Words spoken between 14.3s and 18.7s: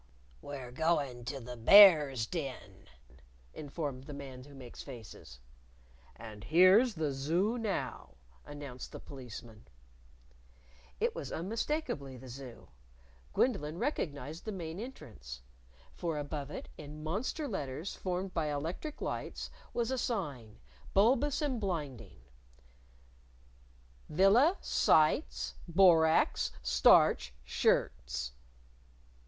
the main entrance. For above it, in monster letters formed by